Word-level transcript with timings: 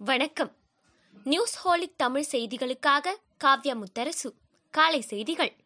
வணக்கம். 0.00 0.56
News 1.24 1.68
holic 1.68 1.96
Tamil 1.96 2.24
செய்திகளுக்காக 2.30 3.14
காவ்யா 3.44 3.74
முத்தரசு. 3.74 4.32
காலை 4.70 5.00
செய்திகள். 5.00 5.57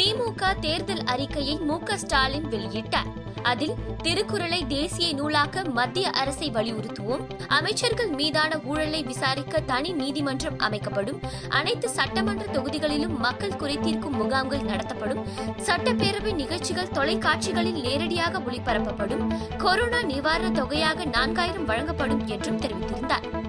திமுக 0.00 0.58
தேர்தல் 0.58 1.04
அறிக்கையை 1.04 1.56
மு 1.56 1.78
ஸ்டாலின் 1.86 2.44
வெளியிட்டார். 2.44 3.12
அதில் 3.42 3.74
திருக்குறளை 4.02 4.66
தேசிய 4.66 5.14
நூலாக்க 5.14 5.72
மத்திய 5.72 6.10
அரசை 6.10 6.50
வலியுறுத்துவோம். 6.50 7.46
அமைச்சர்கள் 7.48 8.08
மீதான 8.08 8.58
ஊழலை 8.58 9.02
விசாரிக்க 9.02 9.60
தனி 9.60 9.92
நீதிமன்றம் 9.92 10.58
அமைக்கப்படும். 10.58 11.20
அனைத்து 11.48 11.88
சட்டமன்ற 11.88 12.44
தொகுதிகளிலும் 12.44 13.18
மக்கள் 13.18 13.50
குறைதீர்க்கும் 13.50 14.10
முகாம்கள் 14.10 14.62
நடத்தப்படும். 14.62 15.26
சட்டப்பேரவை 15.56 16.34
நிகழ்ச்சிகள் 16.34 16.88
தொலைக்காட்சிகளில் 16.88 17.80
நேரடியாக 17.80 18.38
ஒளிபரப்பப்படும். 18.38 19.56
கொரோனா 19.56 20.02
நிவாரண 20.02 20.50
தொகையாக 20.50 21.04
நான்காயிரம் 21.04 21.64
வழங்கப்படும் 21.64 22.26
என்றும் 22.26 22.60
தெரிவித்திருந்தார். 22.60 23.39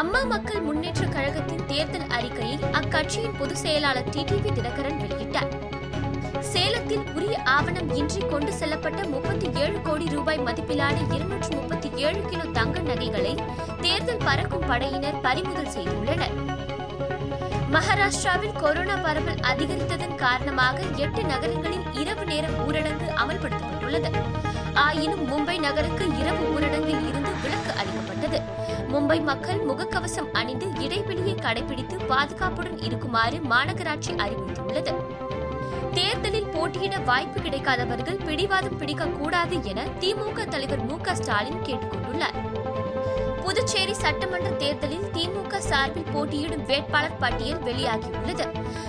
அம்மா 0.00 0.20
மக்கள் 0.22 0.60
முன்னேற்ற 0.60 1.04
கழகத்தின் 1.06 1.66
தேர்தல் 1.66 2.08
அறிக்கையை 2.08 2.56
அக்கட்சியின் 2.72 3.36
பொதுச் 3.38 3.56
செயலாளர் 3.56 4.08
டிடிவி 4.08 4.50
தினகரன் 4.52 4.98
வெளியிட்டார். 5.02 5.52
சேலத்தில் 6.40 7.04
உரிய 7.14 7.42
ஆவணம் 7.42 7.94
இன்றி 7.94 8.20
கொண்டு 8.20 8.52
செல்லப்பட்ட 8.52 9.08
முப்பத்தி 9.08 9.60
ஏழு 9.60 9.82
கோடி 9.82 10.08
ரூபாய் 10.08 10.38
மதிப்பிலான 10.38 10.96
இருநூற்று 11.14 11.50
முப்பத்தி 11.56 11.90
ஏழு 11.96 12.20
கிலோ 12.20 12.44
தங்க 12.52 12.78
நகைகளை 12.80 13.34
தேர்தல் 13.80 14.22
பறக்கும் 14.24 14.66
படையினர் 14.66 15.20
பறிமுதல் 15.20 15.72
செய்துள்ளனர். 15.76 16.36
மகாராஷ்டிராவில் 17.72 18.56
கொரோனா 18.56 18.96
பரவல் 18.96 19.42
அதிகரித்ததன் 19.52 20.14
காரணமாக 20.14 20.78
எட்டு 20.96 21.24
நகரங்களில் 21.24 21.86
இரவு 21.92 22.24
நேரம் 22.24 22.58
ஊரடங்கு 22.68 23.08
அமல்படுத்தப்பட்டுள்ளது 23.86 24.10
ஆயினும் 24.84 25.24
மும்பை 25.30 25.56
நகருக்கு 25.64 26.04
இரவு 26.20 26.44
ஊரடங்கில் 26.54 27.04
இருந்து 27.08 27.30
விலக்கு 27.42 27.72
அளிக்கப்பட்டது. 27.80 28.38
மும்பை 28.92 29.18
மக்கள் 29.28 29.60
முகக்கவசம் 29.68 30.30
அணிந்து 30.40 30.66
இடைவெளியை 30.84 31.34
கடைபிடித்து 31.44 31.96
பாதுகாப்புடன் 32.10 32.78
இருக்குமாறு 32.86 33.38
மாநகராட்சி 33.52 34.12
அறிவித்துள்ளது 34.24 34.94
தேர்தலில் 35.96 36.52
போட்டியிட 36.54 36.94
வாய்ப்பு 37.10 37.40
கிடைக்காதவர்கள் 37.40 38.22
பிடிவாதம் 38.26 38.78
பிடிக்கக்கூடாது 38.80 39.58
என 39.72 39.86
திமுக 40.00 40.48
தலைவர் 40.48 40.84
மு 40.88 40.96
க 41.06 41.14
ஸ்டாலின் 41.14 41.64
கேட்டுக்கொண்டுள்ளார். 41.68 42.38
புதுச்சேரி 43.46 43.94
சட்டமன்ற 43.94 44.48
தேர்தலில் 44.50 45.04
திமுக 45.14 45.58
சார்பில் 45.58 46.08
போட்டியிடும் 46.12 46.64
வேட்பாளர் 46.64 47.16
பட்டியல் 47.16 47.60
வெளியாகியுள்ளது. 47.60 48.44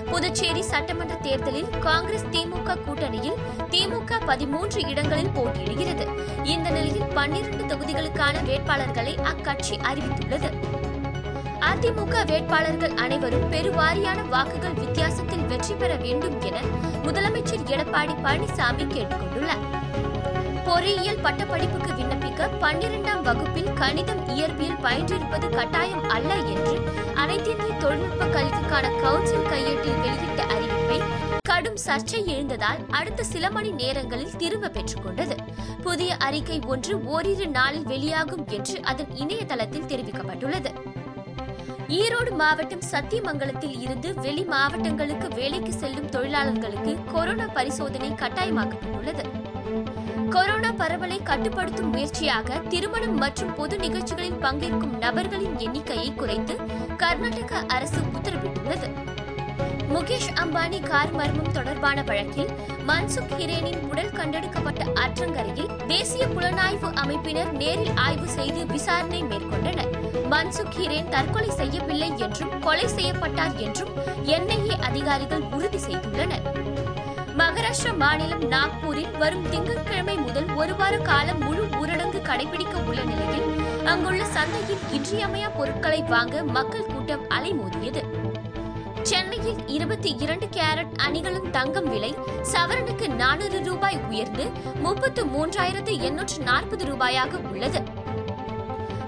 புதுச்சேரி 0.06 0.62
சட்டமன்ற 0.62 1.16
தேர்தலில் 1.16 1.70
காங்கிரஸ் 1.80 2.26
திமுக 2.32 2.78
கூட்டணியில் 2.86 3.38
திமுக 3.70 4.26
பதிமூன்று 4.26 4.82
இடங்களில் 4.88 5.32
போட்டியிடுகிறது. 5.36 6.06
இந்த 6.44 6.70
நிலையில் 6.70 7.08
பன்னிரண்டு 7.14 7.64
தொகுதிகளுக்கான 7.64 8.36
வேட்பாளர்களை 8.50 9.14
அக்கட்சி 9.24 9.78
அறிவித்துள்ளது. 9.92 10.52
அதிமுக 11.70 12.26
வேட்பாளர்கள் 12.26 12.96
அனைவரும் 12.96 13.52
பெருவாரியான 13.52 14.28
வாக்குகள் 14.28 14.74
வித்தியாசத்தில் 14.74 15.46
வெற்றி 15.46 15.74
பெற 15.74 15.96
வேண்டும் 15.96 16.42
என 16.42 16.58
முதலமைச்சர் 17.04 17.70
எடப்பாடி 17.76 18.16
பழனிசாமி 18.26 18.88
கேட்டுக்கொண்டுள்ளார். 18.96 19.66
பொறியியல் 20.66 21.24
பட்டப்படிப்புக்கு 21.24 21.92
விண்ணப்பிக்க 22.38 22.64
பன்னிரெண்டாம் 22.64 23.22
வகுப்பில் 23.22 23.70
கணிதம் 23.74 24.22
இயற்பியல் 24.30 24.82
பயின்றிருப்பது 24.84 25.48
கட்டாயம் 25.50 26.04
அல்ல 26.10 26.32
என்று 26.36 26.76
அனைத்திந்திய 27.16 27.72
தொழில்நுட்ப 27.78 28.26
கல்விக்கான 28.26 28.92
கவுன்சில் 29.02 29.48
கையேட்டில் 29.52 30.00
வெளியிட்ட 30.04 30.42
அறிவிப்பை 30.54 31.00
கடும் 31.42 31.80
சர்ச்சை 31.86 32.22
எழுந்ததால் 32.26 32.82
அடுத்த 32.90 33.24
சில 33.24 33.50
மணி 33.52 33.72
நேரங்களில் 33.72 34.36
திரும்ப 34.36 34.68
பெற்றுக்கொண்டது 34.68 35.38
புதிய 35.82 36.18
அறிக்கை 36.18 36.60
ஒன்று 36.66 37.04
ஓரிரு 37.06 37.48
நாளில் 37.48 37.84
வெளியாகும் 37.84 38.46
என்று 38.48 38.78
அதன் 38.82 39.16
இணையதளத்தில் 39.16 39.90
தெரிவிக்கப்பட்டுள்ளது. 39.94 40.72
ஈரோடு 41.88 42.32
மாவட்டம் 42.36 42.88
சத்தியமங்கலத்தில் 42.92 43.82
இருந்து 43.82 44.16
வெளி 44.16 44.44
மாவட்டங்களுக்கு 44.44 45.28
வேலைக்கு 45.28 45.74
செல்லும் 45.74 46.10
தொழிலாளர்களுக்கு 46.10 46.98
கொரோனா 47.12 47.46
பரிசோதனை 47.46 48.10
கட்டாயமாக்கப்பட்டுள்ளது. 48.12 49.26
கொரோனா 50.30 50.72
பரவலை 50.72 51.24
கட்டுப்படுத்தும் 51.24 51.90
முயற்சியாக 51.90 52.58
திருமணம் 52.58 53.16
மற்றும் 53.16 53.54
பொது 53.54 53.78
நிகழ்ச்சிகளில் 53.78 54.34
பங்கேற்கும் 54.34 54.98
நபர்களின் 54.98 55.58
எண்ணிக்கையை 55.58 56.14
குறைத்து 56.14 56.56
கர்நாடக 56.98 57.64
அரசு 57.68 57.98
உத்தரவிட்டுள்ளது. 57.98 58.90
முகேஷ் 59.94 60.30
அம்பானி 60.36 60.82
கார் 60.82 61.12
மர்மம் 61.12 61.52
தொடர்பான 61.52 62.04
வழக்கில் 62.04 62.50
மன்சுக் 62.88 63.34
ஹிரேனின் 63.38 63.80
உடல் 63.90 64.12
கண்டெடுக்கப்பட்ட 64.12 64.86
ஆற்றங்கரையில் 64.94 65.86
தேசிய 65.88 66.26
புலனாய்வு 66.26 66.90
அமைப்பினர் 67.04 67.52
நேரில் 67.52 67.96
ஆய்வு 67.96 68.28
செய்து 68.28 68.66
விசாரணை 68.66 69.24
மேற்கொண்டனர். 69.24 69.92
மன்சுக் 70.30 70.76
ஹிரேன் 70.78 71.10
தற்கொலை 71.10 71.50
செய்யவில்லை 71.50 72.12
என்றும் 72.18 72.60
கொலை 72.60 72.88
செய்யப்பட்டார் 72.88 73.58
என்றும் 73.58 73.90
என்ஐஏ 74.26 74.80
அதிகாரிகள் 74.82 75.42
உறுதி 75.42 75.78
செய்துள்ளனர். 75.78 76.67
மகாராஷ்டிரா 77.40 77.92
மாநிலம் 77.98 78.44
நாக்பூரில் 78.52 79.18
வரும் 79.18 79.50
திங்கட்கிழமை 79.50 80.16
முதல் 80.18 80.48
ஒரு 80.56 80.76
வார 80.76 80.98
காலம் 80.98 81.40
முழு 81.40 81.64
ஊரடங்கு 81.82 82.20
கடைபிடிக்க 82.30 82.76
உள்ள 82.88 83.02
நிலையில் 83.04 83.48
அங்குள்ள 83.84 84.24
சந்தையில் 84.26 84.86
இன்றியமையா 84.92 85.50
பொருட்களை 85.58 86.02
வாங்க 86.02 86.44
மக்கள் 86.44 86.86
கூட்டம் 86.86 87.26
அலைமோதியது. 87.30 88.02
சென்னையில் 89.02 89.68
இருபத்தி 89.68 90.16
இரண்டு 90.20 90.46
கேரட் 90.46 90.96
அணிகளும் 90.96 91.50
தங்கம் 91.50 91.90
விலை 91.90 92.16
சவரனுக்கு 92.54 93.08
நானூறு 93.08 93.64
ரூபாய் 93.64 94.00
உயர்ந்து 94.10 94.48
முப்பத்து 94.80 95.26
மூன்றாயிரத்து 95.26 96.00
எண்ணூற்று 96.00 96.44
நாற்பது 96.44 96.86
ரூபாயாக 96.86 97.52
உள்ளது. 97.52 97.82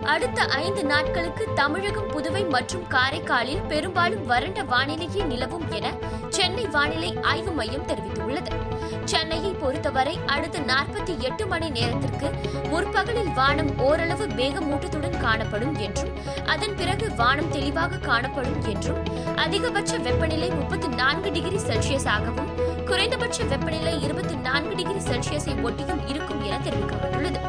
அடுத்த 0.04 0.42
ஐந்து 0.42 0.86
நாட்களுக்கு 0.86 1.48
தமிழகம் 1.56 2.10
புதுவை 2.10 2.50
மற்றும் 2.50 2.88
காரைக்காலில் 2.88 3.66
பெரும்பாலும் 3.68 4.26
வறண்ட 4.26 4.64
வானிலையே 4.64 5.24
நிலவும் 5.24 5.72
என 5.72 5.88
சென்னை 6.50 6.68
வானிலை 6.76 7.10
ஆய்வு 7.22 7.52
மையம் 7.58 7.86
தெரிவித்துள்ளது. 7.90 8.52
சென்னையை 9.12 9.52
பொறுத்தவரை 9.52 10.14
அடுத்த 10.26 10.60
நாற்பத்தி 10.60 11.14
எட்டு 11.28 11.44
மணி 11.52 11.68
நேரத்திற்கு 11.70 12.28
முற்பகலில் 12.72 13.30
வானம் 13.34 13.70
ஓரளவு 13.88 14.26
மேகமூட்டத்துடன் 14.40 15.18
காணப்படும் 15.20 15.76
என்றும் 15.86 16.12
அதன் 16.46 16.76
பிறகு 16.76 17.16
வானம் 17.16 17.52
தெளிவாக 17.52 18.02
காணப்படும் 18.08 18.66
என்றும் 18.74 19.00
அதிகபட்ச 19.46 20.02
வெப்பநிலை 20.08 20.50
முப்பத்தி 20.50 20.88
நான்கு 21.02 21.32
டிகிரி 21.32 21.60
செல்சியஸாகவும் 21.70 22.52
குறைந்தபட்ச 22.90 23.44
வெப்பநிலை 23.44 23.96
இருபத்தி 24.04 24.36
நான்கு 24.48 24.76
டிகிரி 24.76 25.04
செல்சியஸை 25.12 25.56
ஒட்டியும் 25.70 26.04
இருக்கும் 26.08 26.44
என 26.50 26.60
தெரிவிக்கப்பட்டுள்ளது. 26.68 27.42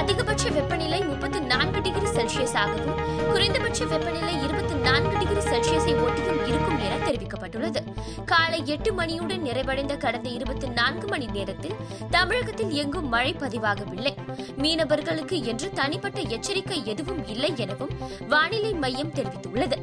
அதிகபட்ச 0.00 0.50
வெப்பநிலை 0.50 1.00
முப்பத்தி 1.10 1.38
நான்கு 1.52 1.80
டிகிரி 1.80 2.06
செல்சியஸாகவும் 2.06 3.03
குறைந்தபட்ச 3.26 3.84
வெப்பநிலை 3.84 4.42
இருபத்தி 4.44 4.74
நான்கு 4.74 5.18
டிகிரி 5.18 5.40
செல்சியஸை 5.40 5.94
ஒட்டியும் 6.06 6.46
இருக்கும் 6.46 6.78
என 6.78 6.96
தெரிவிக்கப்பட்டுள்ளது. 6.96 7.80
காலை 8.24 8.62
எட்டு 8.66 8.92
மணியுடன் 8.92 9.42
நிறைவடைந்த 9.42 9.96
கடந்த 9.96 10.28
இருபத்தி 10.28 10.68
நான்கு 10.68 11.06
மணி 11.06 11.26
நேரத்தில் 11.26 11.74
தமிழகத்தில் 12.10 12.70
எங்கும் 12.70 13.08
மழை 13.08 13.34
பதிவாகவில்லை. 13.34 14.14
மீனவர்களுக்கு 14.58 15.42
என்று 15.42 15.70
தனிப்பட்ட 15.70 16.20
எச்சரிக்கை 16.20 16.82
எதுவும் 16.84 17.28
இல்லை 17.28 17.52
எனவும் 17.56 17.90
வானிலை 18.28 18.72
மையம் 18.72 19.12
தெரிவித்துள்ளது. 19.12 19.78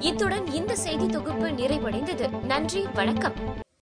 இத்துடன் 0.00 0.46
இந்த 0.52 0.76
செய்தி 0.76 1.06
தொகுப்பு 1.06 1.48
நிறைவடைந்தது. 1.48 2.42
நன்றி 2.42 2.86
வணக்கம். 2.94 3.66